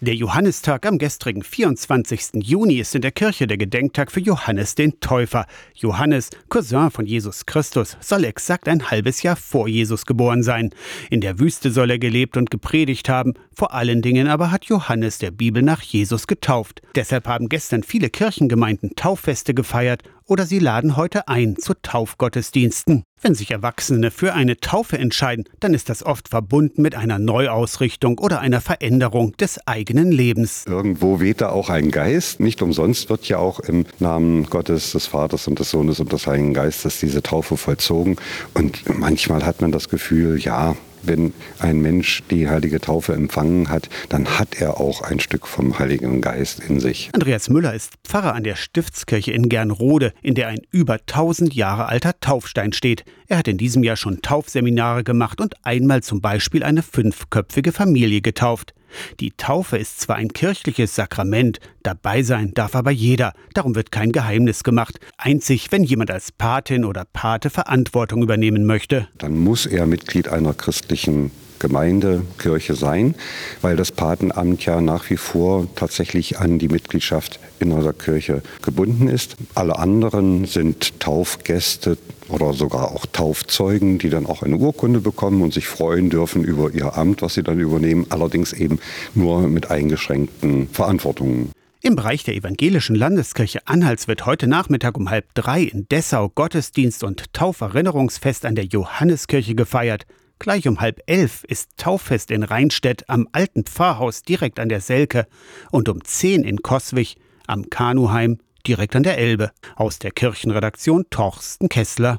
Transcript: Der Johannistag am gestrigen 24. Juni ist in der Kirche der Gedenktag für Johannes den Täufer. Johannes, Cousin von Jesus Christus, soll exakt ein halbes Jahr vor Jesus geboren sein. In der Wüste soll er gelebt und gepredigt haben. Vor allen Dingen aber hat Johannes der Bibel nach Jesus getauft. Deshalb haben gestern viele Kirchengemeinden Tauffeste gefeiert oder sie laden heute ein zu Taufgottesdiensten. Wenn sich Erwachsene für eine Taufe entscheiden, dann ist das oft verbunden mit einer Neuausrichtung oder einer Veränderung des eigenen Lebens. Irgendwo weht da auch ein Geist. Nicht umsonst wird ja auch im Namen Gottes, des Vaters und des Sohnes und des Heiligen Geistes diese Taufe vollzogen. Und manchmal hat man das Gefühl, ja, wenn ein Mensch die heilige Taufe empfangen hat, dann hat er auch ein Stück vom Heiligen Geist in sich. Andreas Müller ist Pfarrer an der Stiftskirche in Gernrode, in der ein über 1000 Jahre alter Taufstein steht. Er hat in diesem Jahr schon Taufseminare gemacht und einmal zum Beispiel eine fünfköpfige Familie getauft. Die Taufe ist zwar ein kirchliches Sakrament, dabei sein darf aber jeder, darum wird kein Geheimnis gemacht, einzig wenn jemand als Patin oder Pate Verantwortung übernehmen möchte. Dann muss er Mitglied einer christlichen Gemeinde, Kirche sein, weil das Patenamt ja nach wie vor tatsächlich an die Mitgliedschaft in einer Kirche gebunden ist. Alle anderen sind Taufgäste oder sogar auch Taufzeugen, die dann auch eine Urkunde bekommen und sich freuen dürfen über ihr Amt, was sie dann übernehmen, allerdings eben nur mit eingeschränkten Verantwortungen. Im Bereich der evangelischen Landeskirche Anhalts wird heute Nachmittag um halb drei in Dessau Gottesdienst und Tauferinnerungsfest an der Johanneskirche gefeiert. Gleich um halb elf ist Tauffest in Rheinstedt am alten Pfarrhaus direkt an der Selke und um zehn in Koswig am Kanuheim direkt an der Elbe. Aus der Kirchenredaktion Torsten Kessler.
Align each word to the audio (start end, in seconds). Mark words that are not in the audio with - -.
Der 0.00 0.14
Johannistag 0.14 0.84
am 0.84 0.98
gestrigen 0.98 1.42
24. 1.42 2.42
Juni 2.42 2.74
ist 2.74 2.94
in 2.94 3.00
der 3.00 3.12
Kirche 3.12 3.46
der 3.46 3.56
Gedenktag 3.56 4.12
für 4.12 4.20
Johannes 4.20 4.74
den 4.74 5.00
Täufer. 5.00 5.46
Johannes, 5.72 6.28
Cousin 6.50 6.90
von 6.90 7.06
Jesus 7.06 7.46
Christus, 7.46 7.96
soll 8.00 8.24
exakt 8.24 8.68
ein 8.68 8.90
halbes 8.90 9.22
Jahr 9.22 9.36
vor 9.36 9.68
Jesus 9.68 10.04
geboren 10.04 10.42
sein. 10.42 10.68
In 11.08 11.22
der 11.22 11.38
Wüste 11.38 11.70
soll 11.70 11.90
er 11.90 11.98
gelebt 11.98 12.36
und 12.36 12.50
gepredigt 12.50 13.08
haben. 13.08 13.32
Vor 13.54 13.72
allen 13.72 14.02
Dingen 14.02 14.28
aber 14.28 14.50
hat 14.50 14.66
Johannes 14.66 15.16
der 15.16 15.30
Bibel 15.30 15.62
nach 15.62 15.80
Jesus 15.80 16.26
getauft. 16.26 16.82
Deshalb 16.94 17.26
haben 17.26 17.48
gestern 17.48 17.82
viele 17.82 18.10
Kirchengemeinden 18.10 18.96
Tauffeste 18.96 19.54
gefeiert 19.54 20.02
oder 20.26 20.46
sie 20.46 20.58
laden 20.58 20.96
heute 20.96 21.28
ein 21.28 21.56
zu 21.56 21.74
Taufgottesdiensten. 21.80 23.04
Wenn 23.22 23.34
sich 23.34 23.50
Erwachsene 23.50 24.10
für 24.10 24.34
eine 24.34 24.58
Taufe 24.58 24.98
entscheiden, 24.98 25.44
dann 25.60 25.72
ist 25.72 25.88
das 25.88 26.04
oft 26.04 26.28
verbunden 26.28 26.82
mit 26.82 26.94
einer 26.94 27.18
Neuausrichtung 27.18 28.18
oder 28.18 28.40
einer 28.40 28.60
Veränderung 28.60 29.36
des 29.36 29.58
eigenen 29.66 30.12
Lebens. 30.12 30.64
Irgendwo 30.66 31.20
weht 31.20 31.40
da 31.40 31.50
auch 31.50 31.70
ein 31.70 31.90
Geist. 31.90 32.40
Nicht 32.40 32.60
umsonst 32.60 33.08
wird 33.08 33.26
ja 33.28 33.38
auch 33.38 33.60
im 33.60 33.86
Namen 33.98 34.44
Gottes, 34.44 34.92
des 34.92 35.06
Vaters 35.06 35.48
und 35.48 35.58
des 35.58 35.70
Sohnes 35.70 36.00
und 36.00 36.12
des 36.12 36.26
Heiligen 36.26 36.54
Geistes 36.54 37.00
diese 37.00 37.22
Taufe 37.22 37.56
vollzogen. 37.56 38.16
Und 38.54 38.82
manchmal 38.98 39.44
hat 39.46 39.60
man 39.60 39.72
das 39.72 39.88
Gefühl, 39.88 40.38
ja, 40.38 40.76
wenn 41.06 41.32
ein 41.58 41.80
Mensch 41.80 42.22
die 42.30 42.48
heilige 42.48 42.80
Taufe 42.80 43.12
empfangen 43.14 43.68
hat, 43.68 43.88
dann 44.08 44.38
hat 44.38 44.60
er 44.60 44.80
auch 44.80 45.02
ein 45.02 45.20
Stück 45.20 45.46
vom 45.46 45.78
Heiligen 45.78 46.20
Geist 46.20 46.60
in 46.60 46.80
sich. 46.80 47.10
Andreas 47.12 47.48
Müller 47.48 47.74
ist 47.74 47.94
Pfarrer 48.04 48.34
an 48.34 48.44
der 48.44 48.56
Stiftskirche 48.56 49.32
in 49.32 49.48
Gernrode, 49.48 50.12
in 50.22 50.34
der 50.34 50.48
ein 50.48 50.60
über 50.70 50.94
1000 50.94 51.54
Jahre 51.54 51.86
alter 51.86 52.18
Taufstein 52.20 52.72
steht. 52.72 53.04
Er 53.28 53.38
hat 53.38 53.48
in 53.48 53.58
diesem 53.58 53.82
Jahr 53.82 53.96
schon 53.96 54.22
Taufseminare 54.22 55.04
gemacht 55.04 55.40
und 55.40 55.54
einmal 55.64 56.02
zum 56.02 56.20
Beispiel 56.20 56.62
eine 56.62 56.82
fünfköpfige 56.82 57.72
Familie 57.72 58.20
getauft. 58.20 58.74
Die 59.20 59.32
Taufe 59.32 59.76
ist 59.78 60.00
zwar 60.00 60.16
ein 60.16 60.32
kirchliches 60.32 60.94
Sakrament, 60.94 61.60
dabei 61.82 62.22
sein 62.22 62.52
darf 62.54 62.74
aber 62.74 62.90
jeder, 62.90 63.32
darum 63.54 63.74
wird 63.74 63.92
kein 63.92 64.12
Geheimnis 64.12 64.64
gemacht, 64.64 64.98
einzig 65.16 65.70
wenn 65.70 65.84
jemand 65.84 66.10
als 66.10 66.32
Patin 66.32 66.84
oder 66.84 67.04
Pate 67.12 67.50
Verantwortung 67.50 68.22
übernehmen 68.22 68.66
möchte. 68.66 69.08
Dann 69.18 69.38
muss 69.38 69.66
er 69.66 69.86
Mitglied 69.86 70.28
einer 70.28 70.54
christlichen 70.54 71.30
Gemeinde, 71.58 72.22
Kirche 72.38 72.74
sein, 72.74 73.14
weil 73.62 73.76
das 73.76 73.92
Patenamt 73.92 74.64
ja 74.64 74.80
nach 74.80 75.10
wie 75.10 75.16
vor 75.16 75.66
tatsächlich 75.74 76.38
an 76.38 76.58
die 76.58 76.68
Mitgliedschaft 76.68 77.40
in 77.58 77.72
einer 77.72 77.92
Kirche 77.92 78.42
gebunden 78.62 79.08
ist. 79.08 79.36
Alle 79.54 79.78
anderen 79.78 80.44
sind 80.44 81.00
Taufgäste 81.00 81.98
oder 82.28 82.52
sogar 82.52 82.92
auch 82.92 83.06
Taufzeugen, 83.06 83.98
die 83.98 84.10
dann 84.10 84.26
auch 84.26 84.42
eine 84.42 84.56
Urkunde 84.56 85.00
bekommen 85.00 85.42
und 85.42 85.54
sich 85.54 85.66
freuen 85.66 86.10
dürfen 86.10 86.44
über 86.44 86.70
ihr 86.72 86.96
Amt, 86.96 87.22
was 87.22 87.34
sie 87.34 87.42
dann 87.42 87.60
übernehmen, 87.60 88.06
allerdings 88.10 88.52
eben 88.52 88.78
nur 89.14 89.42
mit 89.48 89.70
eingeschränkten 89.70 90.68
Verantwortungen. 90.72 91.50
Im 91.82 91.94
Bereich 91.94 92.24
der 92.24 92.34
evangelischen 92.34 92.96
Landeskirche 92.96 93.60
Anhalts 93.66 94.08
wird 94.08 94.26
heute 94.26 94.48
Nachmittag 94.48 94.96
um 94.96 95.08
halb 95.08 95.32
drei 95.34 95.62
in 95.62 95.86
Dessau 95.88 96.28
Gottesdienst 96.28 97.04
und 97.04 97.32
Tauferinnerungsfest 97.32 98.44
an 98.44 98.56
der 98.56 98.64
Johanneskirche 98.64 99.54
gefeiert. 99.54 100.04
Gleich 100.38 100.68
um 100.68 100.80
halb 100.80 101.00
elf 101.06 101.44
ist 101.44 101.70
Tauffest 101.76 102.30
in 102.30 102.42
Rheinstedt 102.42 103.08
am 103.08 103.28
alten 103.32 103.64
Pfarrhaus 103.64 104.22
direkt 104.22 104.60
an 104.60 104.68
der 104.68 104.80
Selke 104.80 105.26
und 105.70 105.88
um 105.88 106.04
zehn 106.04 106.44
in 106.44 106.62
Koswig 106.62 107.16
am 107.46 107.70
Kanuheim 107.70 108.38
direkt 108.66 108.94
an 108.96 109.02
der 109.02 109.18
Elbe. 109.18 109.50
Aus 109.76 109.98
der 109.98 110.10
Kirchenredaktion 110.10 111.06
Torsten 111.10 111.68
Kessler. 111.68 112.14